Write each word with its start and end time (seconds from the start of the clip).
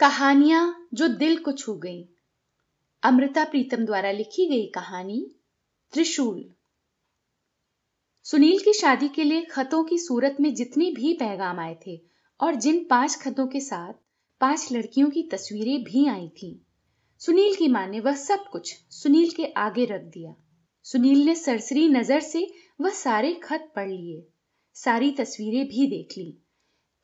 कहानियाँ 0.00 0.88
जो 0.94 1.06
दिल 1.08 1.36
को 1.36 1.52
छू 1.52 1.72
गईं। 1.74 2.04
अमृता 3.02 3.44
प्रीतम 3.44 3.84
द्वारा 3.84 4.10
लिखी 4.10 4.46
गई 4.46 4.66
कहानी 4.66 5.18
त्रिशूल। 5.92 6.44
सुनील 8.26 8.58
की 8.58 8.72
शादी 8.72 9.08
के 9.08 9.24
लिए 9.24 9.42
खतों 9.42 9.82
की 9.84 9.98
सूरत 9.98 10.36
में 10.40 10.52
जितने 10.54 10.90
भी 10.90 11.12
पैगाम 11.12 11.60
आए 11.60 11.76
थे 11.86 12.00
और 12.40 12.54
जिन 12.54 12.84
पाँच 12.90 13.16
खतों 13.16 13.46
के 13.46 13.60
साथ 13.60 13.92
पाँच 14.40 14.68
लड़कियों 14.72 15.10
की 15.10 15.22
तस्वीरें 15.22 15.82
भी 15.84 16.06
आई 16.06 16.28
थीं, 16.28 16.54
सुनील 17.20 17.54
की 17.54 17.68
माँ 17.68 17.86
ने 17.86 18.00
वह 18.00 18.14
सब 18.14 18.48
कुछ 18.52 18.74
सुनील 18.92 19.30
के 19.30 19.52
आगे 19.58 19.84
रख 19.84 20.02
दिया। 20.02 20.34
सुनील 20.84 21.24
ने 21.26 21.34
सरसरी 21.34 21.88
नज़र 21.88 22.20
से 22.20 22.46
वह 22.80 22.90
सारे 22.96 23.34
खत 23.34 23.72
पढ़ 23.76 23.88
लिए 23.88 24.26
सारी 24.76 25.10
तस्वीरें 25.12 25.66
भी 25.68 25.86
देख 25.86 26.18
ली। 26.18 26.32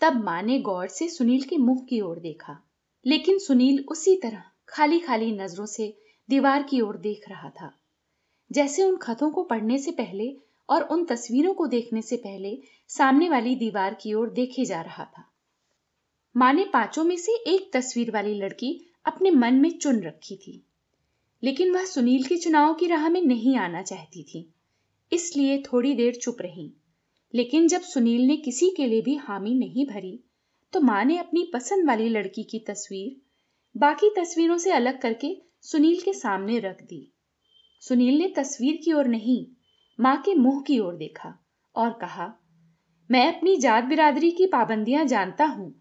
तब 0.01 0.25
माँ 0.25 0.43
ने 0.43 0.59
गौर 0.61 0.89
से 0.89 1.09
सुनील 1.09 1.43
के 1.43 1.57
मुँह 1.59 1.87
की 1.89 2.01
ओर 2.01 2.19
देखा। 2.21 2.63
लेकिन 3.07 3.39
सुनील 3.39 3.85
उसी 3.89 4.17
तरह 4.17 4.43
खाली 4.69 5.01
खाली 5.01 5.33
नज़रों 5.33 5.67
से 5.67 5.99
दीवार 6.31 6.63
की 6.63 6.81
ओर 6.81 6.97
देख 6.97 7.29
रहा 7.29 7.51
था। 7.51 7.73
जैसे 8.53 8.83
उन 8.83 8.97
खतों 8.97 9.31
को 9.31 9.43
पढ़ने 9.43 9.79
से 9.79 9.91
पहले 9.91 10.37
और 10.71 10.83
उन 10.83 11.05
तस्वीरों 11.05 11.55
को 11.55 11.67
देखने 11.67 12.03
से 12.03 12.17
पहले 12.17 12.59
सामने 12.89 13.29
वाली 13.29 13.57
दीवार 13.57 13.95
की 13.95 14.15
ओर 14.15 14.31
देखे 14.31 14.65
जा 14.65 14.81
रहा 14.81 15.05
था। 15.05 15.33
माँ 16.37 16.53
ने 16.53 16.65
पाँचों 16.73 17.05
में 17.05 17.17
से 17.17 17.33
एक 17.33 17.71
तस्वीर 17.73 18.11
वाली 18.11 18.35
लड़की 18.35 18.87
अपने 19.05 19.31
मन 19.31 19.55
में 19.55 19.79
चुन 19.79 20.03
रखी 20.03 20.37
थी। 20.37 20.67
लेकिन 21.43 21.71
वह 21.71 21.85
सुनील 21.85 22.25
के 22.25 22.37
चुनाव 22.37 22.75
की 22.75 22.87
राह 22.87 23.09
में 23.09 23.23
नहीं 23.23 23.57
आना 23.57 23.83
चाहती 23.83 24.23
थी। 24.23 24.55
इसलिए 25.13 25.63
थोड़ी 25.63 25.95
देर 25.95 26.15
चुप 26.15 26.37
रही। 26.41 26.73
लेकिन 27.35 27.69
जब 27.69 27.81
सुनील 27.81 28.21
ने 28.21 28.37
किसी 28.37 28.71
के 28.71 28.87
लिए 28.87 29.03
भी 29.03 29.15
हामी 29.15 29.55
नहीं 29.55 29.87
भरी 29.87 30.21
तो 30.73 30.81
माँ 30.81 31.05
ने 31.05 31.19
अपनी 31.19 31.51
पसंद 31.55 31.89
वाली 31.89 32.09
लड़की 32.09 32.43
की 32.43 32.59
तस्वीर 32.59 33.21
बाकी 33.75 34.11
तस्वीरों 34.11 34.59
से 34.59 34.71
अलग 34.73 35.01
करके 35.01 35.37
सुनील 35.63 36.01
के 36.01 36.13
सामने 36.13 36.59
रख 36.59 36.83
दी। 36.83 37.13
सुनील 37.83 38.19
ने 38.19 38.29
तस्वीर 38.29 38.81
की 38.85 38.93
ओर 38.93 39.07
नहीं, 39.07 39.47
माँ 39.99 40.17
के 40.17 40.35
मुँह 40.35 40.63
की 40.63 40.79
ओर 40.79 40.97
देखा 40.97 41.35
और 41.75 41.93
कहा, 41.93 42.33
मैं 43.11 43.37
अपनी 43.37 43.57
जात 43.57 43.85
बिरादरी 43.85 44.31
की 44.31 44.47
पाबंदियाँ 44.47 45.05
जानता 45.05 45.45
हूँ। 45.45 45.75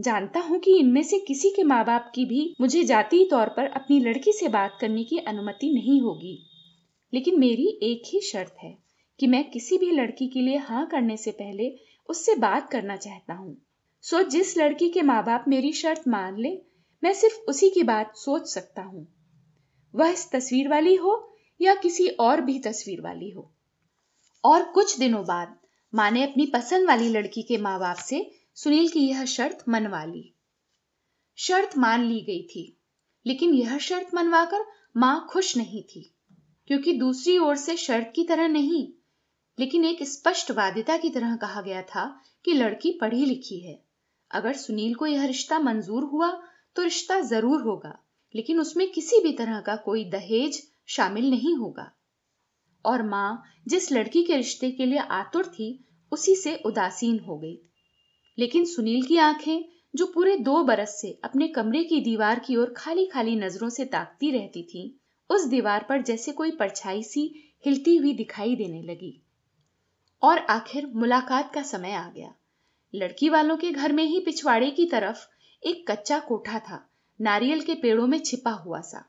जानता 0.00 0.40
हूँ 0.40 0.58
कि 0.58 0.78
इनमें 0.78 1.02
से 1.02 1.18
किसी 1.18 1.50
के 1.50 1.62
माँ 1.62 1.84
बाप 1.84 2.10
की 2.14 2.24
भी 2.24 2.54
मुझे 2.60 2.84
जातीय 2.84 3.24
तौर 3.24 3.48
पर 3.48 3.66
अपनी 3.66 4.00
लड़की 4.00 4.32
से 4.32 4.48
बात 4.48 4.78
करने 4.80 5.04
की 5.04 5.18
अनुमति 5.18 5.72
नहीं 5.74 6.00
होगी। 6.00 6.38
लेकिन 7.12 7.40
मेरी 7.40 7.66
एक 7.82 8.02
ही 8.06 8.20
शर्त 8.20 8.54
है 8.62 8.76
कि 9.20 9.26
मैं 9.26 9.50
किसी 9.50 9.78
भी 9.78 9.90
लड़की 9.90 10.28
के 10.28 10.40
लिए 10.40 10.56
हाँ 10.56 10.86
करने 10.86 11.16
से 11.16 11.30
पहले 11.30 11.76
उससे 12.08 12.34
बात 12.34 12.70
करना 12.70 12.96
चाहता 12.96 13.34
हूँ। 13.34 13.67
सो 14.02 14.22
जिस 14.22 14.56
लड़की 14.58 14.88
के 14.88 15.02
माँ 15.02 15.24
बाप 15.24 15.44
मेरी 15.48 15.72
शर्त 15.72 16.08
मान 16.08 16.38
ले, 16.38 16.50
मैं 17.02 17.12
सिर्फ़ 17.14 17.36
उसी 17.48 17.70
की 17.70 17.82
बात 17.82 18.12
सोच 18.16 18.48
सकता 18.48 18.82
हूँ। 18.82 19.06
वह 19.94 20.08
इस 20.08 20.30
तस्वीर 20.30 20.68
वाली 20.68 20.94
हो 20.94 21.34
या 21.60 21.74
किसी 21.74 22.08
और 22.08 22.40
भी 22.40 22.58
तस्वीर 22.58 23.00
वाली 23.00 23.30
हो। 23.30 23.52
और 24.44 24.62
कुछ 24.64 24.98
दिनों 24.98 25.24
बाद 25.24 25.58
माँ 25.94 26.10
ने 26.10 26.22
अपनी 26.22 26.46
पसंद 26.46 26.88
वाली 26.88 27.08
लड़की 27.08 27.42
के 27.42 27.56
माँ 27.56 27.78
बाप 27.80 27.96
से 27.96 28.30
सुनील 28.54 28.88
की 28.88 29.00
यह 29.00 29.24
शर्त 29.24 29.64
मनवा 29.68 30.04
ली। 30.04 30.34
शर्त 31.36 31.76
मान 31.78 32.04
ली 32.04 32.20
गई 32.20 32.42
थी, 32.42 32.78
लेकिन 33.26 33.54
यह 33.54 33.78
शर्त 33.78 34.14
मनवाकर 34.14 34.64
माँ 34.96 35.26
खुश 35.30 35.56
नहीं 35.56 35.82
थी, 35.82 36.14
क्योंकि 36.66 36.92
दूसरी 36.92 37.38
ओर 37.38 37.56
से 37.56 37.76
शर्त 37.76 38.12
की 38.16 38.24
तरह 38.24 38.48
नहीं, 38.48 38.92
लेकिन 39.58 39.84
एक 39.84 40.02
स्पष्ट 40.02 40.50
वादिता 40.50 40.96
की 40.96 41.10
तरह 41.10 41.36
कहा 41.36 41.62
गया 41.62 41.82
था 41.82 42.20
कि 42.44 42.52
लड़की 42.52 42.98
पढ़ी 43.00 43.24
लिखी 43.24 43.60
है। 43.60 43.87
अगर 44.30 44.52
सुनील 44.52 44.94
को 44.94 45.06
यह 45.06 45.24
रिश्ता 45.24 45.58
मंजूर 45.58 46.04
हुआ 46.04 46.42
तो 46.76 46.82
रिश्ता 46.82 47.20
ज़रूर 47.20 47.62
होगा, 47.62 47.98
लेकिन 48.34 48.60
उसमें 48.60 48.90
किसी 48.92 49.20
भी 49.22 49.32
तरह 49.32 49.60
का 49.60 49.76
कोई 49.76 50.04
दहेज 50.04 50.62
शामिल 50.88 51.30
नहीं 51.30 51.56
होगा। 51.56 51.92
और 52.84 53.02
माँ, 53.02 53.42
जिस 53.68 53.92
लड़की 53.92 54.22
के 54.22 54.36
रिश्ते 54.36 54.70
के 54.70 54.86
लिए 54.86 54.98
आतुर 54.98 55.46
थी, 55.46 55.84
उसी 56.12 56.34
से 56.34 56.56
उदासीन 56.66 57.18
हो 57.18 57.38
गई। 57.38 57.58
लेकिन 58.38 58.64
सुनील 58.64 59.02
की 59.02 59.16
आँखें, 59.16 59.64
जो 59.96 60.06
पूरे 60.06 60.36
दो 60.36 60.62
बरस 60.62 61.00
से 61.00 61.20
अपने 61.24 61.48
कमरे 61.48 61.84
की 61.84 62.00
दीवार 62.00 62.38
की 62.38 62.56
ओर 62.56 62.74
खाली 62.76 63.06
खाली 63.06 63.36
नज़रों 63.36 63.68
से 63.68 63.84
ताकती 63.84 64.30
रहती 64.30 64.62
थी, 64.62 65.00
उस 65.30 65.46
दीवार 65.46 65.86
पर 65.88 66.02
जैसे 66.02 66.32
कोई 66.32 66.50
परछाई 66.50 67.02
सी 67.02 67.52
हिलती 67.66 67.96
हुई 67.96 68.12
दिखाई 68.14 68.56
देने 68.56 68.82
लगी। 68.82 69.22
और 70.22 70.38
आखिर 70.38 70.86
मुलाकात 70.86 71.54
का 71.54 71.62
समय 71.62 71.92
आ 71.92 72.08
गया। 72.10 72.34
लड़की 72.94 73.28
वालों 73.28 73.56
के 73.56 73.70
घर 73.70 73.92
में 73.92 74.04
ही 74.04 74.20
पिछवाड़े 74.20 74.70
की 74.70 74.86
तरफ़ 74.86 75.26
एक 75.62 75.90
कच्चा 75.90 76.18
कोठा 76.18 76.58
था, 76.58 76.88
नारियल 77.20 77.60
के 77.60 77.74
पेड़ों 77.74 78.06
में 78.06 78.18
छिपा 78.18 78.50
हुआ 78.50 78.80
सा, 78.80 79.04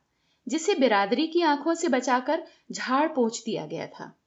जिसे 0.48 0.76
बिरादरी 0.76 1.28
की 1.28 1.42
आँखों 1.42 1.74
से 1.74 1.88
बचाकर 1.88 2.44
झाड़ 2.72 3.08
पोछ 3.08 3.44
दिया 3.44 3.66
गया 3.66 3.88
था। 3.88 4.20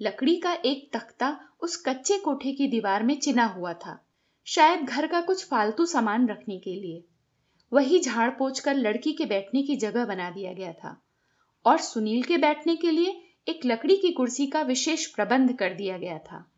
लकड़ी 0.00 0.36
का 0.36 0.52
एक 0.52 0.90
तख्ता 0.92 1.40
उस 1.60 1.76
कच्चे 1.86 2.18
कोठे 2.18 2.52
की 2.52 2.68
दीवार 2.68 3.02
में 3.02 3.18
चिना 3.20 3.44
हुआ 3.44 3.72
था, 3.72 4.06
शायद 4.44 4.80
घर 4.80 5.06
का 5.06 5.20
कुछ 5.20 5.44
फालतू 5.48 5.86
सामान 5.86 6.28
रखने 6.28 6.58
के 6.58 6.74
लिए। 6.74 7.04
वही 7.72 8.00
झाड़ 8.00 8.30
पोछ 8.30 8.60
कर 8.60 8.74
लड़की 8.74 9.12
के 9.12 9.24
बैठने 9.24 9.62
की 9.62 9.76
जगह 9.76 10.04
बना 10.04 10.30
दिया 10.30 10.52
गया 10.52 10.72
था 10.72 11.02
और 11.64 11.78
सुनील 11.78 12.22
के 12.22 12.38
बैठने 12.38 12.76
के 12.76 12.90
लिए 12.90 13.20
एक 13.48 13.60
लकड़ी 13.66 13.96
की 13.96 14.10
कुर्सी 14.12 14.46
का 14.46 14.62
विशेष 14.62 15.06
प्रबंध 15.06 15.52
कर 15.52 15.74
दिया 15.74 15.98
गया 15.98 16.18
था। 16.18 16.50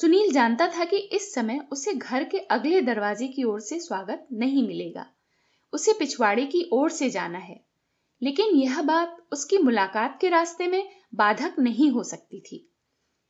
सुनील 0.00 0.32
जानता 0.32 0.68
था 0.68 0.84
कि 0.84 0.96
इस 0.96 1.34
समय 1.34 1.68
उसे 1.72 1.94
घर 1.94 2.24
के 2.24 2.38
अगले 2.38 2.80
दरवाजे 2.80 3.28
की 3.28 3.44
ओर 3.44 3.60
से 3.60 3.80
स्वागत 3.80 4.26
नहीं 4.32 4.66
मिलेगा। 4.66 5.06
उसे 5.72 5.92
पिछवाड़े 5.92 6.46
की 6.46 6.70
ओर 6.72 6.90
से 6.90 7.10
जाना 7.10 7.38
है। 7.38 7.64
लेकिन 8.22 8.56
यह 8.56 8.82
बात 8.82 9.26
उसकी 9.32 9.58
मुलाकात 9.58 10.18
के 10.20 10.28
रास्ते 10.28 10.66
में 10.66 10.90
बाधक 11.14 11.54
नहीं 11.58 11.90
हो 11.90 12.02
सकती 12.02 12.40
थी। 12.40 12.72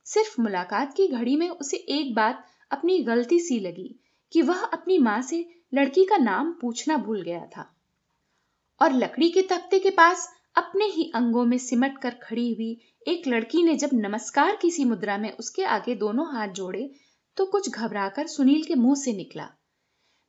सिर्फ़ 0.05 0.41
मुलाकात 0.41 0.93
की 0.93 1.07
घड़ी 1.07 1.35
में 1.35 1.49
उसे 1.49 1.77
एक 1.77 2.15
बात 2.15 2.45
अपनी 2.71 2.99
गलती 2.99 3.39
सी 3.39 3.59
लगी 3.59 3.99
कि 4.31 4.41
वह 4.41 4.63
अपनी 4.63 4.97
माँ 4.97 5.21
से 5.21 5.49
लड़की 5.73 6.05
का 6.05 6.17
नाम 6.17 6.51
पूछना 6.61 6.97
भूल 6.97 7.21
गया 7.21 7.45
था। 7.45 7.75
और 8.81 8.93
लकड़ी 8.93 9.29
के 9.29 9.41
तख्ते 9.41 9.79
के 9.79 9.89
पास 9.89 10.38
अपने 10.55 10.85
ही 10.85 11.11
अंगों 11.15 11.43
में 11.45 11.57
सिमट 11.57 11.97
कर 11.97 12.15
खड़ी 12.23 12.53
हुई 12.53 12.77
एक 13.07 13.27
लड़की 13.27 13.63
ने 13.63 13.75
जब 13.75 13.89
नमस्कार 13.95 14.55
की 14.55 14.71
सी 14.71 14.83
मुद्रा 14.85 15.17
में 15.17 15.31
उसके 15.31 15.63
आगे 15.65 15.95
दोनों 15.95 16.25
हाथ 16.33 16.47
जोड़े 16.53 16.89
तो 17.37 17.45
कुछ 17.45 17.69
घबराकर 17.69 18.27
सुनील 18.27 18.63
के 18.63 18.75
मुँह 18.75 18.95
से 18.95 19.13
निकला। 19.13 19.47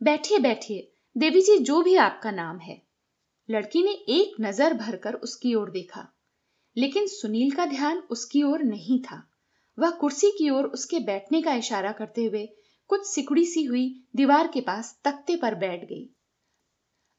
बैठिए 0.00 0.38
बैठिए, 0.38 0.90
देवी 1.16 1.40
जी, 1.40 1.58
जो 1.58 1.80
भी 1.82 1.94
आपका 1.96 2.30
नाम 2.30 2.58
है। 2.58 2.80
लड़की 3.48 3.82
ने 3.82 3.92
एक 4.10 4.40
नज़र 4.40 4.74
भरकर 4.74 5.14
उसकी 5.14 5.54
ओर 5.54 5.70
देखा, 5.70 6.06
लेकिन 6.76 7.06
सुनील 7.06 7.50
का 7.50 7.66
ध्यान 7.66 7.98
उसकी 8.10 8.42
ओर 8.42 8.62
नहीं 8.62 9.00
था। 9.02 9.22
वह 9.78 9.90
कुर्सी 9.90 10.30
की 10.30 10.50
ओर 10.50 10.66
उसके 10.68 11.00
बैठने 11.00 11.42
का 11.42 11.54
इशारा 11.54 11.92
करते 11.92 12.24
हुए 12.24 12.46
कुछ 12.90 13.06
सिकुड़ी 13.06 13.44
सी 13.46 13.64
हुई 13.64 13.86
दीवार 14.16 14.48
के 14.48 14.60
पास 14.60 14.98
तख्ते 15.04 15.36
पर 15.36 15.54
बैठ 15.56 15.84
गई। 15.84 16.08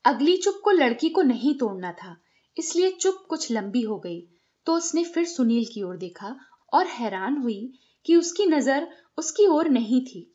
अगली 0.06 0.38
चुप 0.38 0.62
को 0.64 0.72
लड़की 0.72 1.10
को 1.10 1.22
नहीं 1.22 1.58
तोड़ना 1.58 1.92
था 1.94 2.21
इसलिए 2.58 2.92
चुप 2.92 3.24
कुछ 3.30 3.52
लंबी 3.52 3.82
हो 3.82 3.98
गई। 3.98 4.22
तो 4.68 4.74
उसने 4.74 5.04
फिर 5.04 5.26
सुनील 5.26 5.66
की 5.66 5.84
ओर 5.84 5.98
देखा 5.98 6.36
और 6.74 6.88
हैरान 6.88 7.38
हुई 7.38 7.74
कि 8.06 8.16
उसकी 8.16 8.46
नज़र 8.46 8.88
उसकी 9.18 9.46
ओर 9.48 9.70
नहीं 9.70 10.02
थी। 10.06 10.28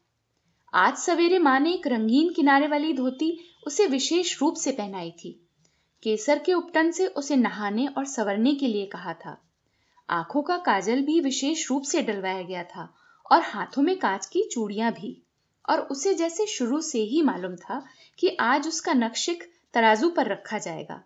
आज 0.73 0.97
सवेरे 0.97 1.39
माँ 1.39 1.59
ने 1.61 1.73
एक 1.75 1.87
रंगीन 1.87 2.33
किनारे 2.33 2.67
वाली 2.67 2.93
धोती 2.93 3.39
उसे 3.67 3.87
विशेष 3.87 4.41
रूप 4.41 4.55
से 4.55 4.73
पहनाई 4.73 5.11
थी। 5.11 5.33
केसर 6.03 6.39
के 6.39 6.53
उपटन 6.53 6.91
से 6.91 7.07
उसे 7.07 7.37
नहाने 7.37 7.87
और 7.87 8.05
सवरने 8.05 8.55
के 8.55 8.67
लिए 8.67 8.87
कहा 8.87 9.13
था। 9.15 9.37
आँखों 10.09 10.43
का 10.43 10.57
काजल 10.57 11.03
भी 11.03 11.21
विशेष 11.21 11.69
रूप 11.71 11.83
से 11.83 12.03
डलवाया 12.03 12.43
गया 12.43 12.63
था 12.65 12.89
और 13.33 13.43
हाथों 13.43 13.83
में 13.83 13.99
कांच 13.99 14.27
की 14.27 14.49
चूड़ियाँ 14.53 14.93
भी। 14.93 15.23
और 15.69 15.81
उसे 15.81 16.15
जैसे 16.15 16.47
शुरू 16.47 16.81
से 16.81 17.03
ही 17.03 17.23
मालूम 17.23 17.57
था 17.57 17.83
कि 18.19 18.37
आज 18.41 18.69
उसका 18.69 18.93
नक्शिक 18.93 19.43
तराजू 19.75 20.11
पर 20.11 20.27
रखा 20.27 20.59
जाएगा। 20.59 21.03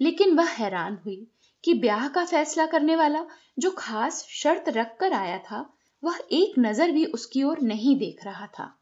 लेकिन 0.00 0.34
वह 0.34 0.48
हैरान 0.48 0.98
हुई 1.04 1.26
कि 1.64 1.74
ब्याह 1.74 2.08
का 2.08 2.24
फैसला 2.24 2.66
करने 2.66 2.96
वाला 2.96 3.24
जो 3.58 3.70
खास 3.70 4.26
शर्त 4.30 4.68
रख 4.68 4.96
कर 5.00 5.12
आया 5.12 5.38
था, 5.38 5.74
वह 6.02 6.18
एक 6.32 6.58
नज़र 6.58 6.90
भी 6.90 7.04
उसकी 7.04 7.42
ओर 7.42 7.60
नहीं 7.60 7.96
देख 7.98 8.24
रहा 8.24 8.46
था। 8.46 8.80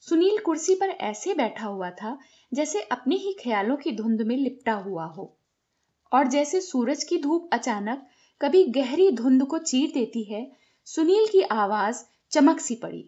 सुनील 0.00 0.38
कुर्सी 0.38 0.74
पर 0.74 0.88
ऐसे 0.88 1.34
बैठा 1.34 1.66
हुआ 1.66 1.90
था 1.90 2.18
जैसे 2.52 2.80
अपने 2.82 3.16
ही 3.16 3.32
ख्यालों 3.32 3.76
की 3.76 3.92
धुंध 3.92 4.22
में 4.22 4.36
लिपटा 4.36 4.74
हुआ 4.74 5.04
हो। 5.04 5.38
और 6.12 6.28
जैसे 6.28 6.60
सूरज 6.60 7.04
की 7.04 7.18
धूप 7.18 7.50
अचानक 7.52 8.06
कभी 8.40 8.64
गहरी 8.64 9.10
धुंध 9.10 9.46
को 9.46 9.58
चीर 9.58 9.90
देती 9.90 10.22
है, 10.22 10.52
सुनील 10.86 11.26
की 11.26 11.42
आवाज़ 11.42 12.02
चमक 12.30 12.60
सी 12.60 12.74
पड़ी। 12.74 13.04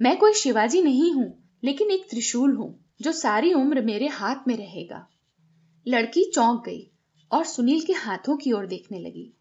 मैं 0.00 0.16
कोई 0.18 0.32
शिवाजी 0.32 0.82
नहीं 0.82 1.12
हूँ, 1.12 1.50
लेकिन 1.64 1.90
एक 1.90 2.10
त्रिशूल 2.10 2.56
हूँ 2.56 2.86
जो 3.02 3.12
सारी 3.12 3.52
उम्र 3.52 3.80
मेरे 3.80 4.06
हाथ 4.06 4.48
में 4.48 4.56
रहेगा। 4.56 5.06
लड़की 5.86 6.24
चौंक 6.34 6.62
गई 6.66 6.90
और 7.30 7.44
सुनील 7.44 7.80
के 7.80 7.92
हाथों 7.92 8.36
की 8.36 8.52
ओर 8.52 8.66
देखने 8.66 8.98
लगी। 8.98 9.32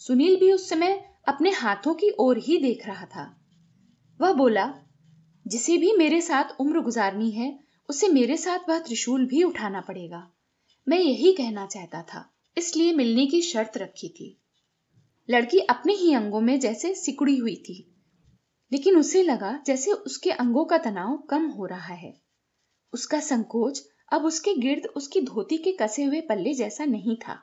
सुनील 0.00 0.36
भी 0.36 0.52
उस 0.52 0.68
समय 0.68 0.92
अपने 1.28 1.50
हाथों 1.50 1.94
की 1.94 2.10
ओर 2.18 2.38
ही 2.38 2.58
देख 2.58 2.86
रहा 2.86 3.06
था। 3.06 3.24
वह 4.20 4.32
बोला, 4.32 4.74
जिसे 5.46 5.76
भी 5.78 5.92
मेरे 5.92 6.20
साथ 6.20 6.60
उम्र 6.60 6.80
गुजारनी 6.80 7.30
है, 7.30 7.58
उसे 7.88 8.08
मेरे 8.08 8.36
साथ 8.36 8.68
वह 8.68 8.78
त्रिशूल 8.78 9.26
भी 9.26 9.42
उठाना 9.42 9.80
पड़ेगा। 9.80 10.30
मैं 10.86 10.98
यही 10.98 11.32
कहना 11.32 11.66
चाहता 11.66 12.02
था, 12.02 12.24
इसलिए 12.56 12.92
मिलने 12.92 13.26
की 13.26 13.40
शर्त 13.42 13.76
रखी 13.76 14.08
थी। 14.08 14.36
लड़की 15.28 15.58
अपने 15.60 15.92
ही 15.92 16.12
अंगों 16.14 16.40
में 16.40 16.58
जैसे 16.60 16.94
सिकुड़ी 16.94 17.36
हुई 17.36 17.54
थी, 17.56 17.86
लेकिन 18.72 18.96
उसे 18.96 19.22
लगा 19.22 19.58
जैसे 19.66 19.92
उसके 19.92 20.30
अंगों 20.30 20.64
का 20.64 20.78
तनाव 20.78 21.16
कम 21.30 21.46
हो 21.46 21.66
रहा 21.66 21.94
है। 21.94 22.12
उसका 22.92 23.20
संकोच 23.20 23.82
अब 24.10 24.24
उसके 24.24 24.54
गिर्द 24.54 24.86
उसकी 24.86 25.20
धोती 25.20 25.58
के 25.58 25.72
कसे 25.72 26.02
हुए 26.02 26.20
पल्ले 26.20 26.54
जैसा 26.54 26.84
नहीं 26.84 27.16
था। 27.16 27.38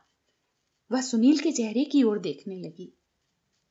वह 0.91 1.01
सुनील 1.01 1.37
के 1.37 1.51
चेहरे 1.51 1.83
की 1.83 2.03
ओर 2.03 2.19
देखने 2.19 2.55
लगी। 2.55 2.93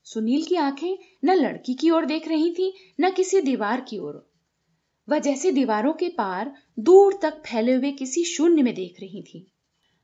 सुनील 0.04 0.42
की 0.42 0.56
आँखें 0.56 0.98
न 1.24 1.30
लड़की 1.30 1.74
की 1.74 1.90
ओर 1.90 2.04
देख 2.04 2.28
रही 2.28 2.50
थी, 2.50 2.74
न 3.00 3.10
किसी 3.10 3.40
दीवार 3.40 3.80
की 3.80 3.98
ओर। 3.98 4.32
वह 5.08 5.18
जैसे 5.18 5.52
दीवारों 5.52 5.92
के 5.92 6.08
पार 6.08 6.54
दूर 6.78 7.18
तक 7.22 7.42
फैले 7.46 7.72
हुए 7.72 7.92
किसी 7.92 8.24
शून्य 8.24 8.62
में 8.62 8.74
देख 8.74 8.96
रही 9.00 9.22
थी। 9.22 9.46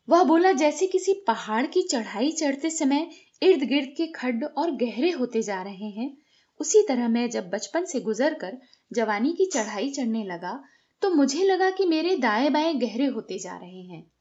वह 0.08 0.24
बोला 0.24 0.52
जैसे 0.52 0.86
किसी 0.86 1.12
पहाड़ 1.26 1.66
की 1.66 1.82
चढ़ाई 1.82 2.30
चढ़ते 2.30 2.70
समय 2.70 3.10
इर्द 3.42 3.62
गिर्द 3.62 3.94
के 3.96 4.06
खड्ड 4.06 4.44
और 4.44 4.70
गहरे 4.70 5.10
होते 5.10 5.42
जा 5.42 5.62
रहे 5.62 5.90
हैं। 5.90 6.18
उसी 6.60 6.82
तरह 6.88 7.08
मैं 7.08 7.30
जब 7.30 7.50
बचपन 7.50 7.84
से 7.84 8.00
गुजर 8.00 8.34
कर 8.34 8.58
जवानी 8.92 9.32
की 9.32 9.46
चढ़ाई 9.46 9.90
चढ़ने 9.90 10.24
लगा 10.24 10.64
तो 11.02 11.10
मुझे 11.10 11.44
लगा 11.44 11.70
कि 11.70 11.84
मेरे 11.84 12.16
दाएँ 12.16 12.50
बाएँ 12.50 12.75
गहरे 12.75 13.06
होते 13.06 13.38
जा 13.38 13.56
रहे 13.56 13.82
हैं। 13.82 14.12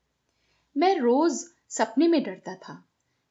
मैं 0.78 1.00
रोज 1.00 1.32
सपने 1.70 2.08
में 2.08 2.24
डरता 2.24 2.56
था 2.56 2.86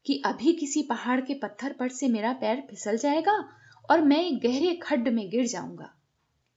कि 0.07 0.23
अभी 0.27 0.53
किसी 0.53 0.83
पहाड़ 0.83 1.21
के 1.21 1.35
पत्थर 1.35 1.73
पर 1.73 1.89
से 1.89 2.09
मेरा 2.09 2.33
पैर 2.33 2.67
फिसल 2.71 2.97
जाएगा 2.97 3.49
और 3.91 4.01
मैं 4.01 4.19
एक 4.19 4.41
गहरे 4.41 4.75
खड्ड 4.75 5.09
में 5.09 5.31
गिर 5.31 5.47
जाऊँगा। 5.47 5.95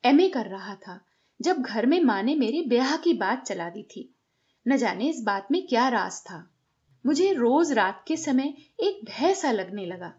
एमए 0.06 0.30
कर 0.30 0.46
रहा 0.46 0.76
था, 0.76 1.06
जब 1.42 1.58
घर 1.58 1.86
में 1.86 2.02
माँ 2.02 2.24
ने 2.24 2.36
मेरे 2.36 2.62
ब्याह 2.62 2.98
की 2.98 3.14
बात 3.14 3.44
चला 3.44 3.70
दी 3.70 3.84
थी। 3.84 4.16
न 4.68 4.78
जाने 4.78 5.10
इस 5.10 5.22
बात 5.24 5.48
में 5.52 5.68
क्या 5.68 5.90
राज 5.90 6.22
था। 6.22 6.50
मुझे 7.06 7.34
रोज 7.34 7.72
रात 7.72 8.06
के 8.08 8.18
समय 8.18 8.54
एक 8.80 9.06
भय 9.06 9.34
सा 9.34 9.52
लगने 9.52 9.86
लगा। 9.86 10.14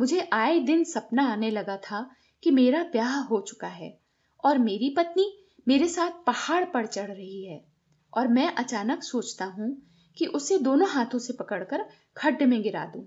मुझे 0.00 0.28
आए 0.32 0.58
दिन 0.58 0.84
सपना 0.84 1.32
आने 1.32 1.50
लगा 1.50 1.76
था 1.76 2.10
कि 2.42 2.50
मेरा 2.50 2.82
ब्याह 2.82 3.18
हो 3.18 3.40
चुका 3.40 3.68
है 3.68 3.98
और 4.44 4.58
मेरी 4.58 4.94
पत्नी 4.96 5.39
मेरे 5.68 5.88
साथ 5.88 6.10
पहाड़ 6.26 6.64
पर 6.64 6.86
चढ़ 6.86 7.10
रही 7.10 7.46
है 7.46 7.64
और 8.12 8.28
मैं 8.28 8.54
अचानक 8.54 9.02
सोचता 9.02 9.44
हूँ 9.44 9.82
कि 10.18 10.26
उसे 10.26 10.58
दोनों 10.58 10.88
हाथों 10.88 11.18
से 11.18 11.32
पकड़कर 11.32 11.84
खड्ड 12.16 12.42
में 12.42 12.62
गिरा 12.62 12.84
दूँ। 12.84 13.06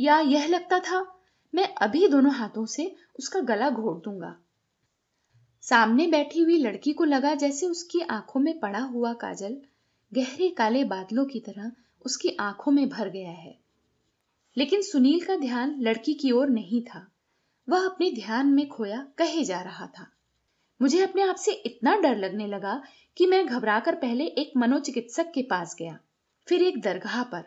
या 0.00 0.20
यह 0.20 0.46
लगता 0.46 0.78
था, 0.78 1.20
मैं 1.54 1.74
अभी 1.74 2.08
दोनों 2.08 2.32
हाथों 2.32 2.66
से 2.66 2.96
उसका 3.18 3.40
गला 3.40 3.70
घोट 3.70 4.04
दूँगा। 4.04 4.36
सामने 5.62 6.06
बैठी 6.06 6.40
हुई 6.40 6.58
लड़की 6.58 6.92
को 6.92 7.04
लगा 7.04 7.34
जैसे 7.34 7.66
उसकी 7.66 8.00
आँखों 8.00 8.40
में 8.40 8.60
पड़ा 8.60 8.80
हुआ 8.80 9.12
काजल 9.12 9.62
गहरे 10.14 10.50
काले 10.50 10.84
बादलों 10.84 11.24
की 11.24 11.40
तरह 11.40 11.72
उसकी 12.06 12.36
आँखों 12.40 12.72
में 12.72 12.88
भर 12.88 13.08
गया 13.08 13.30
है। 13.30 13.58
लेकिन 14.56 14.82
सुनील 14.82 15.20
का 15.20 15.36
ध्यान 15.36 15.76
लड़की 15.80 16.14
की 16.14 16.30
ओर 16.30 16.48
नहीं 16.48 16.82
था। 16.82 17.10
वह 17.68 17.84
अपने 17.84 18.10
ध्यान 18.10 18.46
में 18.46 18.68
खोया 18.68 19.08
कहे 19.18 19.44
जा 19.44 19.60
रहा 19.60 19.86
था। 19.86 20.06
मुझे 20.80 21.02
अपने 21.02 21.22
आप 21.22 21.36
से 21.36 21.52
इतना 21.52 21.96
डर 21.96 22.16
लगने 22.16 22.46
लगा 22.46 22.82
कि 23.16 23.26
मैं 23.26 23.46
घबराकर 23.46 23.94
पहले 23.94 24.24
एक 24.24 24.52
मनोचिकित्सक 24.56 25.30
के 25.34 25.42
पास 25.42 25.76
गया, 25.78 25.98
फिर 26.48 26.62
एक 26.62 26.80
दरगाह 26.80 27.22
पर, 27.22 27.44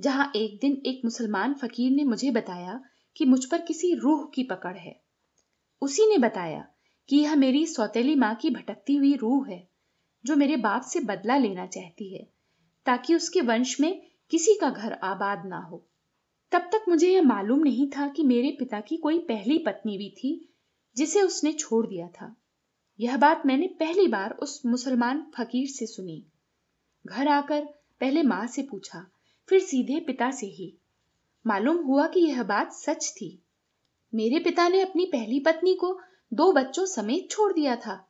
जहाँ 0.00 0.32
एक 0.36 0.58
दिन 0.60 0.82
एक 0.86 1.00
मुसलमान 1.04 1.54
फकीर 1.54 1.92
ने 1.92 2.04
मुझे 2.04 2.30
बताया 2.30 2.80
कि 3.16 3.24
मुझ 3.24 3.44
पर 3.44 3.60
किसी 3.60 3.94
रूह 3.94 4.30
की 4.34 4.42
पकड़ 4.42 4.76
है। 4.76 5.00
उसी 5.82 6.06
ने 6.06 6.18
बताया 6.18 6.66
कि 7.08 7.16
यह 7.16 7.36
मेरी 7.36 7.66
सौतेली 7.66 8.14
माँ 8.14 8.34
की 8.34 8.50
भटकती 8.50 8.96
हुई 8.96 9.14
रूह 9.14 9.48
है, 9.48 9.68
जो 10.24 10.36
मेरे 10.36 10.56
बाप 10.56 10.82
से 10.82 11.00
बदला 11.00 11.36
लेना 11.36 11.66
चाहती 11.66 12.14
है, 12.14 12.28
ताकि 12.86 13.14
उसके 13.14 13.40
वंश 13.40 13.80
में 13.80 14.02
किसी 14.30 14.54
का 14.54 14.70
घर 14.70 14.92
आबाद 14.92 15.46
ना 15.46 15.58
हो। 15.58 15.84
तब 16.52 16.60
तक 16.60 16.84
मुझे 16.88 17.12
यह 17.12 17.22
मालूम 17.22 17.60
नहीं 17.60 17.90
था 17.90 18.08
कि 18.08 18.22
मेरे 18.22 18.56
पिता 18.58 18.80
की 18.80 18.96
कोई 18.96 19.18
पहली 19.18 19.58
पत्नी 19.58 19.98
भी 19.98 20.10
थी, 20.10 20.52
जिसे 20.96 21.22
उसने 21.22 21.52
छोड़ 21.52 21.86
दिया 21.86 22.08
था। 22.08 22.36
यह 23.00 23.16
बात 23.16 23.42
मैंने 23.46 23.66
पहली 23.66 24.08
बार 24.08 24.30
उस 24.32 24.66
मुसलमान 24.66 25.30
फकीर 25.38 25.68
से 25.68 25.86
सुनी। 25.86 26.26
घर 27.06 27.28
आकर 27.28 27.64
पहले 28.00 28.22
माँ 28.22 28.46
से 28.46 28.62
पूछा 28.62 29.06
फिर 29.48 29.60
सीधे 29.60 30.00
पिता 30.00 30.30
से 30.30 30.46
ही। 30.46 30.78
मालूम 31.46 31.76
हुआ 31.76 32.06
कि 32.06 32.20
यह 32.20 32.42
बात 32.42 32.72
सच 32.72 33.12
थी। 33.16 33.42
मेरे 34.14 34.38
पिता 34.38 34.68
ने 34.68 34.80
अपनी 34.80 35.04
पहली 35.04 35.40
पत्नी 35.40 35.74
को 35.74 36.00
दो 36.34 36.52
बच्चों 36.52 36.86
समेत 36.86 37.30
छोड़ 37.30 37.52
दिया 37.52 37.76
था। 37.76 38.08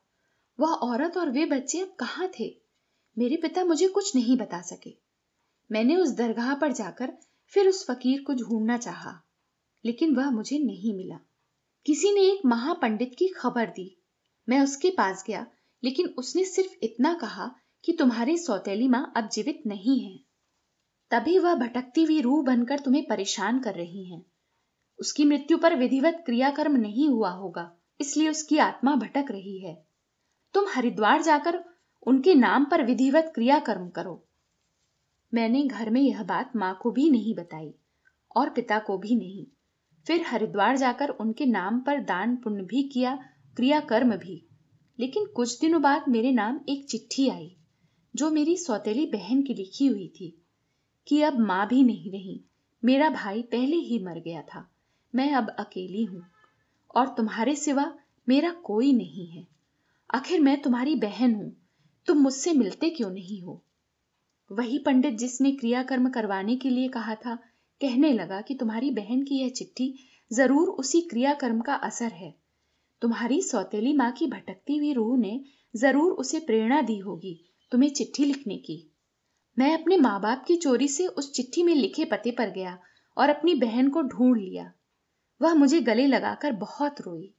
वह 0.60 0.68
औरत 0.68 1.16
और 1.16 1.30
वे 1.30 1.46
बच्चे 1.46 1.80
अब 1.80 1.94
कहाँ 2.00 2.30
थे? 2.40 2.60
मेरे 3.18 3.36
पिता 3.36 3.64
मुझे 3.64 3.88
कुछ 3.88 4.16
नहीं 4.16 4.36
बता 4.36 4.60
सके। 4.60 4.94
मैंने 5.72 5.96
उस 5.96 6.10
दरगाह 6.10 6.54
पर 6.54 6.72
जाकर 6.72 7.12
फिर 7.46 7.68
उस 7.68 7.86
फकीर 7.90 8.22
को 8.22 8.34
ढूंढना 8.34 8.78
चाहा, 8.78 9.22
लेकिन 9.84 10.14
वह 10.16 10.30
मुझे 10.30 10.58
नहीं 10.58 10.96
मिला। 10.96 11.18
किसी 11.86 12.12
ने 12.12 12.20
एक 12.20 12.46
महापंडित 12.46 13.14
की 13.18 13.28
खबर 13.28 13.66
दी। 13.66 13.97
मैं 14.48 14.60
उसके 14.60 14.90
पास 14.90 15.24
गया, 15.26 15.46
लेकिन 15.82 16.06
उसने 16.18 16.44
सिर्फ़ 16.44 16.72
इतना 16.82 17.12
कहा 17.14 17.50
कि 17.84 17.92
तुम्हारी 17.92 18.36
सौतेली 18.38 18.88
माँ 18.88 19.12
अब 19.16 19.28
जीवित 19.28 19.62
नहीं 19.66 20.00
है। 20.00 20.18
तभी 21.10 21.38
वह 21.38 21.54
भटकती 21.54 22.04
हुई 22.04 22.20
रूह 22.20 22.42
बनकर 22.44 22.78
तुम्हें 22.78 23.04
परेशान 23.08 23.58
कर 23.58 23.74
रही 23.74 24.04
हैं। 24.04 24.22
उसकी 24.98 25.24
मृत्यु 25.24 25.58
पर 25.58 25.76
विधिवत 25.76 26.22
क्रियाकर्म 26.26 26.76
नहीं 26.76 27.08
हुआ 27.08 27.30
होगा, 27.30 27.70
इसलिए 28.00 28.28
उसकी 28.28 28.58
आत्मा 28.58 28.94
भटक 28.94 29.30
रही 29.30 29.58
है। 29.58 29.74
तुम 30.54 30.66
हरिद्वार 30.68 31.22
जाकर 31.22 31.62
उनके 32.06 32.34
नाम 32.34 32.64
पर 32.64 32.84
विधिवत 32.84 33.32
क्रियाकर्म 33.34 33.88
करो। 33.88 34.22
मैंने 35.32 35.62
घर 35.62 35.90
में 35.90 36.00
यह 36.00 36.22
बात 36.22 36.56
माँ 36.56 36.78
को 36.82 36.90
भी 36.90 37.10
नहीं 37.10 37.34
बताई, 37.34 37.72
और 38.36 38.50
पिता 38.50 38.78
को 38.78 38.98
भी 38.98 39.16
नहीं। 39.16 39.46
फिर 40.06 40.24
हरिद्वार 40.26 40.76
जाकर 40.76 41.08
उनके 41.10 41.46
नाम 41.46 41.80
पर 41.80 42.02
दान 42.02 42.36
पुण्य 42.36 42.62
भी 42.62 42.82
किया 42.88 43.18
क्रियाकर्म 43.58 44.16
भी। 44.16 44.42
लेकिन 44.98 45.24
कुछ 45.26 45.60
दिनों 45.60 45.82
बाद 45.82 46.04
मेरे 46.08 46.32
नाम 46.32 46.60
एक 46.68 46.86
चिट्ठी 46.90 47.28
आई, 47.28 47.56
जो 48.14 48.30
मेरी 48.30 48.56
सौतेली 48.56 49.06
बहन 49.06 49.42
की 49.42 49.54
लिखी 49.54 49.86
हुई 49.86 50.08
थी, 50.08 50.44
कि 51.06 51.22
अब 51.22 51.38
माँ 51.38 51.66
भी 51.68 51.82
नहीं 51.82 52.10
रही, 52.12 52.44
मेरा 52.84 53.10
भाई 53.10 53.42
पहले 53.42 53.76
ही 53.76 53.98
मर 53.98 54.20
गया 54.20 54.42
था, 54.42 54.66
मैं 55.14 55.32
अब 55.32 55.48
अकेली 55.58 56.04
हूँ, 56.04 56.22
और 56.96 57.08
तुम्हारे 57.08 57.56
सिवा 57.56 57.92
मेरा 58.28 58.50
कोई 58.64 58.92
नहीं 58.92 59.26
है। 59.26 59.46
आखिर 60.14 60.40
मैं 60.40 60.60
तुम्हारी 60.62 60.94
बहन 60.96 61.34
हूँ, 61.34 61.52
तुम 62.06 62.18
मुझसे 62.18 62.52
मिलते 62.52 62.90
क्यों 62.90 63.10
नहीं 63.10 63.42
हो? 63.42 63.62
वही 64.50 64.78
पंडित 64.78 65.14
जिसने 65.14 65.52
क्रियाकर्म 65.52 66.10
करवाने 66.10 66.56
के 66.56 66.70
लिए 66.70 66.88
कहा 66.88 67.14
था, 67.14 67.34
कहने 67.80 68.12
लगा 68.12 68.40
कि 68.40 68.54
तुम्हारी 68.54 68.90
बहन 68.90 69.22
की 69.22 69.42
यह 69.42 69.48
चिट्ठी 69.48 69.94
ज़रूर 70.32 70.68
उसी 70.68 71.00
क्रियाकर्म 71.00 71.60
का 71.60 71.74
असर 71.74 72.12
है। 72.12 72.47
तुम्हारी 73.02 73.40
सौतेली 73.42 73.92
माँ 73.92 74.10
की 74.12 74.26
भटकती 74.26 74.76
हुई 74.76 74.92
रूह 74.92 75.16
ने 75.18 75.40
ज़रूर 75.74 76.12
उसे 76.12 76.38
प्रेरणा 76.40 76.80
दी 76.82 76.98
होगी 76.98 77.38
तुम्हें 77.72 77.90
चिट्ठी 77.90 78.24
लिखने 78.24 78.56
की। 78.56 78.84
मैं 79.56 79.72
अपने 79.74 79.96
माँ 79.96 80.20
बाप 80.20 80.44
की 80.48 80.56
चोरी 80.56 80.88
से 80.88 81.06
उस 81.06 81.32
चिट्ठी 81.32 81.62
में 81.62 81.74
लिखे 81.74 82.04
पते 82.04 82.30
पर 82.30 82.50
गया 82.50 82.78
और 83.16 83.28
अपनी 83.28 83.54
बहन 83.54 83.88
को 83.88 84.02
ढूंढ 84.02 84.36
लिया। 84.36 84.72
वह 85.40 85.54
मुझे 85.54 85.80
गले 85.80 86.06
लगाकर 86.06 86.52
बहुत 86.52 87.00
रोई। 87.00 87.34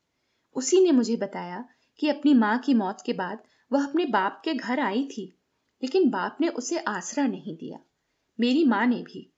उसी 0.55 0.79
ने 0.79 0.91
मुझे 0.91 1.15
बताया 1.15 1.65
कि 1.99 2.09
अपनी 2.09 2.33
माँ 2.33 2.57
की 2.59 2.73
मौत 2.73 3.01
के 3.05 3.13
बाद 3.13 3.43
वह 3.71 3.85
अपने 3.85 4.05
बाप 4.05 4.41
के 4.45 4.53
घर 4.53 4.79
आई 4.79 5.03
थी, 5.07 5.37
लेकिन 5.83 6.09
बाप 6.09 6.37
ने 6.41 6.47
उसे 6.47 6.79
आसरा 6.79 7.27
नहीं 7.27 7.55
दिया। 7.55 7.79
मेरी 8.39 8.63
माँ 8.65 8.85
ने 8.87 9.01
भी। 9.03 9.29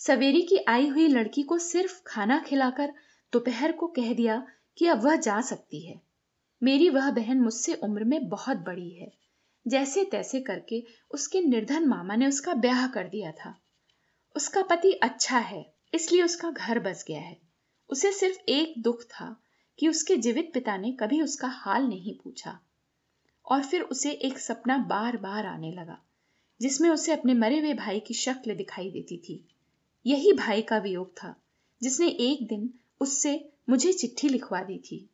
सवेरी 0.00 0.42
की 0.42 0.56
आई 0.68 0.88
हुई 0.88 1.06
लड़की 1.08 1.42
को 1.42 1.58
सिर्फ़ 1.58 2.00
खाना 2.06 2.38
खिलाकर 2.38 2.92
दोपहर 3.32 3.72
को 3.72 3.86
कह 3.86 4.12
दिया 4.12 4.46
कि 4.78 4.86
अब 4.86 5.04
वह 5.04 5.16
जा 5.16 5.40
सकती 5.40 5.86
है। 5.86 6.00
मेरी 6.62 6.88
वह 6.88 7.10
बहन 7.10 7.40
मुझसे 7.40 7.74
उम्र 7.74 8.04
में 8.04 8.28
बहुत 8.28 8.56
बड़ी 8.56 8.90
है। 8.90 9.12
जैसे 9.68 10.04
तैसे 10.04 10.40
करके 10.40 10.84
उसके 11.10 11.40
निर्धन 11.40 11.88
मामा 11.88 12.16
ने 12.16 12.26
उसका 12.26 12.54
ब्याह 12.54 12.86
कर 12.88 13.08
दिया 13.08 13.32
था। 13.32 13.54
उसका 14.36 14.62
पति 14.62 14.92
अच्छा 14.92 15.38
है, 15.38 15.74
इसलिए 15.94 16.22
उसका 16.22 16.50
घर 16.50 16.78
बस 16.78 17.04
गया 17.08 17.20
है। 17.20 17.40
उसे 17.88 18.12
सिर्फ़ 18.12 18.38
एक 18.48 18.82
दुख 18.82 19.02
था 19.02 19.40
कि 19.78 19.88
उसके 19.88 20.16
जीवित 20.16 20.50
पिता 20.54 20.76
ने 20.76 20.92
कभी 20.92 21.22
उसका 21.22 21.48
हाल 21.48 21.88
नहीं 21.88 22.14
पूछा। 22.14 22.60
और 23.46 23.62
फिर 23.62 23.82
उसे 23.82 24.10
एक 24.10 24.38
सपना 24.38 24.78
बार 24.78 25.16
बार 25.16 25.46
आने 25.46 25.72
लगा, 25.72 25.98
जिसमें 26.60 26.90
उसे 26.90 27.12
अपने 27.12 27.34
मरे 27.34 27.58
हुए 27.58 27.74
भाई 27.74 28.00
की 28.00 28.14
शक्ल 28.14 28.54
दिखाई 28.54 28.90
देती 28.90 29.16
थी। 29.16 29.48
यही 30.06 30.32
भाई 30.32 30.62
का 30.62 30.78
वियोग 30.78 31.12
था, 31.12 31.34
जिसने 31.82 32.08
एक 32.08 32.46
दिन 32.46 32.74
उससे 33.00 33.52
मुझे 33.68 33.92
चिट्ठी 33.92 34.28
लिखवा 34.28 34.62
दी 34.62 34.78
थी। 34.78 35.08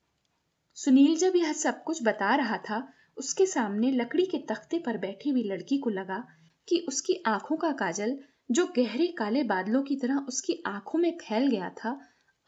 सुनील 0.77 1.17
जब 1.17 1.37
यह 1.37 1.53
सब 1.53 1.83
कुछ 1.83 2.03
बता 2.03 2.35
रहा 2.35 2.57
था, 2.59 2.87
उसके 3.17 3.47
सामने 3.47 3.91
लकड़ी 3.91 4.27
के 4.27 4.39
तख्ते 4.39 4.79
पर 4.79 4.99
बैठी 4.99 5.31
हुई 5.31 5.43
लड़की 5.43 5.79
को 5.79 5.91
लगा 5.91 6.25
कि 6.69 6.79
उसकी 6.89 7.23
आँखों 7.27 7.57
का 7.57 7.71
काजल, 7.73 8.19
जो 8.51 8.67
गहरे 8.67 9.07
काले 9.09 9.43
बादलों 9.43 9.83
की 9.83 9.97
तरह 9.97 10.17
उसकी 10.29 10.63
आँखों 10.67 10.99
में 10.99 11.17
फैल 11.19 11.49
गया 11.49 11.69
था, 11.71 11.99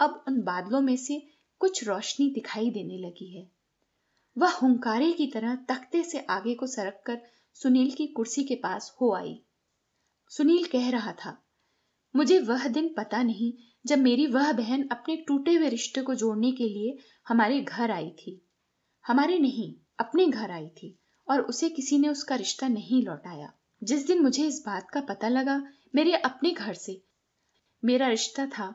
अब 0.00 0.24
उन 0.28 0.40
बादलों 0.42 0.80
में 0.80 0.96
से 0.96 1.20
कुछ 1.60 1.86
रोशनी 1.88 2.30
दिखाई 2.30 2.70
देने 2.70 2.98
लगी 2.98 3.32
है। 3.36 3.46
वह 4.36 4.52
हुंकारे 4.52 5.12
की 5.12 5.26
तरह 5.26 5.54
तख्ते 5.68 6.02
से 6.02 6.20
आगे 6.30 6.54
को 6.54 6.66
सरक 6.66 7.02
कर 7.06 7.20
सुनील 7.56 7.90
की 7.90 8.06
कुर्सी 8.06 8.44
के 8.44 8.54
पास 8.54 8.94
हो 9.00 9.12
आई। 9.14 9.38
सुनील 10.30 10.64
कह 10.64 10.90
रहा 10.90 11.12
था, 11.14 11.36
मुझे 12.14 12.38
वह 12.40 12.66
दिन 12.68 12.94
पता 12.96 13.22
नहीं 13.22 13.52
जब 13.86 13.98
मेरी 13.98 14.26
वह 14.26 14.52
बहन 14.52 14.88
अपने 14.92 15.16
टूटे 15.16 15.54
हुए 15.54 15.68
रिश्ते 15.68 16.02
को 16.02 16.14
जोड़ने 16.14 16.52
के 16.52 16.64
लिए 16.64 16.96
हमारे 17.28 17.60
घर 17.60 17.90
आई 17.90 18.10
थी। 18.10 18.40
हमारे 19.04 19.38
नहीं, 19.38 19.74
अपने 19.98 20.26
घर 20.26 20.50
आई 20.50 20.68
थी 20.68 20.98
और 21.28 21.40
उसे 21.40 21.68
किसी 21.68 21.98
ने 21.98 22.08
उसका 22.08 22.34
रिश्ता 22.34 22.68
नहीं 22.68 23.02
लौटाया। 23.02 23.52
जिस 23.82 24.06
दिन 24.06 24.22
मुझे 24.22 24.46
इस 24.46 24.62
बात 24.66 24.90
का 24.90 25.00
पता 25.00 25.28
लगा, 25.28 25.62
मेरे 25.94 26.12
अपने 26.12 26.50
घर 26.50 26.74
से 26.74 27.02
मेरा 27.84 28.08
रिश्ता 28.08 28.46
था, 28.46 28.74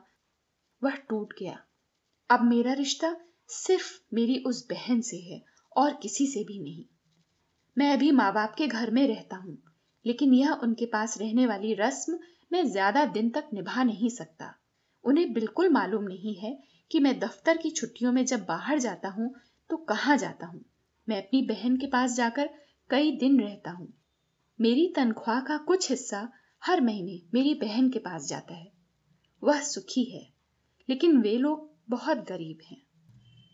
वह 0.82 0.94
टूट 0.94 1.34
गया। 1.38 1.58
अब 2.30 2.42
मेरा 2.42 2.72
रिश्ता 2.72 3.16
सिर्फ़ 3.48 3.92
मेरी 4.14 4.38
उस 4.46 4.66
बहन 4.70 5.00
से 5.00 5.16
है 5.16 5.42
और 5.76 5.98
किसी 6.02 6.26
से 6.26 6.44
भी 6.44 6.58
नहीं। 6.60 6.84
मैं 7.78 7.92
अभी 7.92 8.10
माँ 8.12 8.32
बाप 8.34 8.54
के 8.54 8.66
घर 8.66 8.90
में 8.90 9.06
रहता 9.08 9.36
हूँ, 9.36 9.58
लेकिन 10.06 10.34
यह 10.34 10.52
उनके 10.52 10.86
पास 10.86 11.18
रहने 11.18 11.46
वाली 11.46 11.74
रस्म 11.74 12.18
मैं 12.52 12.64
ज़्यादा 12.70 13.04
दिन 13.04 13.30
तक 13.30 13.48
निभा 13.54 13.82
नहीं 13.82 14.08
सकता। 14.08 14.54
उन्हें 15.04 15.32
बिल्कुल 15.32 15.68
मालूम 15.68 16.04
नहीं 16.04 16.34
है 16.34 16.58
कि 16.90 17.00
मैं 17.00 17.18
दफ्तर 17.18 17.56
की 17.56 17.70
छुट्टियों 17.70 18.12
में 18.12 18.24
जब 18.24 18.44
बाहर 18.44 18.78
जाता 18.78 19.08
हूँ 19.08 19.34
तो 19.70 19.76
कहाँ 19.76 20.16
जाता 20.16 20.46
हूँ। 20.46 20.64
मैं 21.08 21.16
अपनी 21.16 21.42
बहन 21.42 21.76
के 21.76 21.86
पास 21.86 22.16
जाकर 22.16 22.50
कई 22.90 23.10
दिन 23.10 23.40
रहता 23.40 23.70
हूँ। 23.70 23.92
मेरी 24.58 24.92
तनख्वाह 24.96 25.40
का 25.40 25.56
कुछ 25.58 25.90
हिस्सा 25.90 26.28
हर 26.62 26.80
महीने 26.80 27.20
मेरी 27.34 27.54
बहन 27.54 27.88
के 27.90 27.98
पास 27.98 28.28
जाता 28.28 28.54
है। 28.54 28.70
वह 29.42 29.60
सुखी 29.60 30.04
है, 30.04 30.22
लेकिन 30.88 31.16
वे 31.16 31.36
लोग 31.38 31.70
बहुत 31.88 32.18
गरीब 32.18 32.58
हैं। 32.70 32.80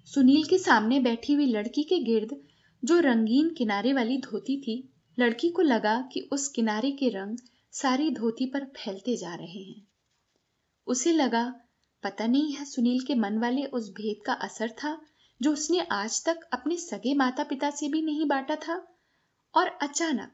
सुनील 0.09 0.45
के 0.45 0.59
सामने 0.59 1.01
बैठी 1.01 1.33
हुई 1.33 1.47
लड़की 1.47 1.83
के 1.83 1.99
गिर्द, 1.99 2.37
जो 2.83 2.99
रंगीन 3.01 3.51
किनारे 3.51 3.93
वाली 3.93 4.19
धोती 4.19 4.61
थी, 4.61 4.77
लड़की 5.19 5.51
को 5.51 5.63
लगा 5.63 6.01
कि 6.13 6.29
उस 6.33 6.49
किनारे 6.49 6.91
के 6.91 7.09
रंग 7.09 7.39
सारी 7.73 8.11
धोती 8.11 8.47
पर 8.47 8.65
फैलते 8.77 9.17
जा 9.17 9.35
रहे 9.35 9.63
हैं। 9.63 9.88
उसे 10.89 11.13
लगा, 11.13 11.61
पता 12.03 12.27
नहीं 12.27 12.53
है 12.53 12.65
सुनील 12.65 13.01
के 13.01 13.15
मन 13.15 13.39
वाले 13.39 13.65
उस 13.65 13.91
भेद 13.91 14.23
का 14.27 14.33
असर 14.33 14.71
था, 14.71 15.01
जो 15.43 15.53
उसने 15.53 15.81
आज 15.81 16.25
तक 16.25 16.41
अपने 16.53 16.77
सगे 16.77 17.15
माता 17.15 17.45
पिता 17.45 17.71
से 17.71 17.89
भी 17.89 18.03
नहीं 18.03 18.27
बांटा 18.27 18.57
था? 18.57 18.87
और 19.55 19.69
अचानक 19.69 20.33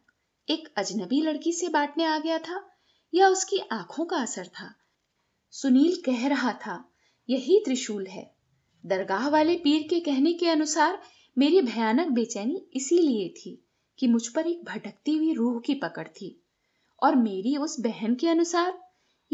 एक 0.49 0.69
अजनबी 0.77 1.21
लड़की 1.21 1.53
से 1.53 1.69
बांटने 1.69 2.05
आ 2.05 2.19
गया 2.19 2.39
था, 2.39 2.71
या 3.15 3.29
उसकी 3.29 3.59
आँखों 3.59 4.05
का 4.05 4.17
असर 4.17 4.47
था? 4.47 4.75
सुनील 5.51 5.97
कह 6.05 6.29
रहा 6.29 6.53
था, 6.53 6.93
यही 7.29 7.61
त्रिशूल 7.65 8.07
है। 8.07 8.35
दरगाह 8.87 9.29
वाले 9.29 9.57
पीर 9.57 9.83
के 9.83 10.01
कहने 10.01 10.33
के 10.33 10.49
अनुसार 10.49 11.03
मेरी 11.39 11.61
भयानक 11.61 12.09
बेचैनी 12.09 12.71
इसीलिए 12.75 13.29
थी 13.29 13.69
कि 13.99 14.07
मुझ 14.07 14.29
पर 14.29 14.47
एक 14.47 14.65
भटकती 14.65 15.17
हुई 15.17 15.33
रूह 15.35 15.61
की 15.61 15.75
पकड़ 15.75 16.09
थी, 16.09 16.45
और 17.03 17.17
मेरी 17.17 17.57
उस 17.57 17.81
बहन 17.81 18.15
के 18.15 18.29
अनुसार 18.29 18.84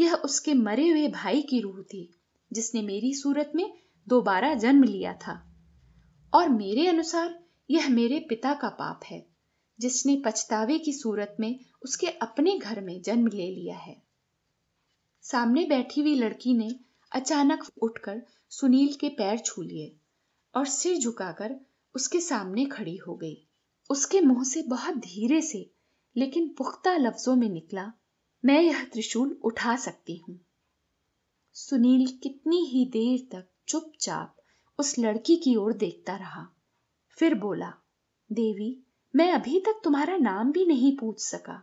यह 0.01 0.15
उसके 0.15 0.55
मरे 0.55 0.89
हुए 0.89 1.09
भाई 1.09 1.43
की 1.43 1.61
रूह 1.61 1.83
थी, 1.83 2.11
जिसने 2.53 2.83
मेरी 2.83 3.15
सूरत 3.15 3.53
में 3.55 3.79
दोबारा 4.09 4.55
जन्म 4.55 4.83
लिया 4.83 5.13
था। 5.13 5.47
और 6.35 6.49
मेरे 6.49 6.87
अनुसार 6.87 7.45
यह 7.71 7.89
मेरे 7.89 8.27
पिता 8.29 8.55
का 8.55 8.69
पाप 8.69 9.01
है, 9.05 9.27
जिसने 9.81 10.23
पछतावे 10.25 10.79
की 10.79 10.93
सूरत 10.93 11.37
में 11.41 11.61
उसके 11.83 12.07
अपने 12.07 12.59
घर 12.59 12.81
में 12.81 13.03
जन्म 13.03 13.27
ले 13.27 13.55
लिया 13.55 13.77
है। 13.77 14.03
सामने 15.23 15.65
बैठी 15.65 16.01
हुई 16.01 16.15
लड़की 16.15 16.55
ने 16.55 16.81
अचानक 17.13 17.65
उठकर 17.83 18.23
सुनील 18.51 18.93
के 18.93 19.09
पैर 19.09 19.39
छू 19.39 19.63
लिए 19.63 19.97
और 20.55 20.67
सिर 20.67 20.99
झुकाकर 20.99 21.57
उसके 21.95 22.21
सामने 22.21 22.65
खड़ी 22.65 22.97
हो 22.97 23.15
गई। 23.15 23.47
उसके 23.91 24.21
मुँह 24.21 24.45
से 24.45 24.63
बहुत 24.63 24.95
धीरे 24.95 25.43
से, 25.43 25.71
लेकिन 26.17 26.49
पुख्ता 26.49 26.97
लफ्जों 26.97 27.37
में 27.37 27.49
निकला 27.49 27.93
मैं 28.45 28.61
यह 28.63 28.85
त्रिशूल 28.85 29.41
उठा 29.45 29.77
सकती 29.77 30.17
हूँ। 30.17 30.39
सुनील 31.53 32.07
कितनी 32.23 32.65
ही 32.65 32.85
देर 32.85 33.29
तक 33.33 33.49
चुपचाप 33.69 34.37
उस 34.79 34.99
लड़की 34.99 35.37
की 35.37 35.57
ओर 35.57 35.73
देखता 35.73 36.17
रहा। 36.17 36.47
फिर 37.11 37.35
बोला, 37.35 37.73
देवी, 38.33 38.85
मैं 39.17 39.33
अभी 39.33 39.61
तक 39.61 39.81
तुम्हारा 39.85 40.17
नाम 40.17 40.53
भी 40.53 40.65
नहीं 40.67 40.97
पूछ 40.97 41.21
सका। 41.21 41.63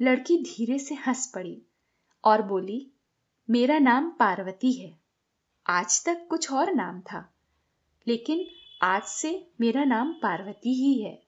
लड़की 0.00 0.36
धीरे 0.38 0.78
से 0.78 0.94
हंस 0.94 1.26
पड़ी 1.34 1.62
और 2.24 2.42
बोली, 2.42 2.90
मेरा 3.50 3.78
नाम 3.78 4.10
पार्वती 4.10 4.72
है। 4.72 4.98
आज 5.66 6.04
तक 6.04 6.26
कुछ 6.30 6.52
और 6.52 6.74
नाम 6.74 7.00
था, 7.00 7.34
लेकिन 8.06 8.46
आज 8.82 9.02
से 9.02 9.52
मेरा 9.60 9.84
नाम 9.84 10.12
पार्वती 10.12 10.74
ही 10.74 11.02
है। 11.02 11.27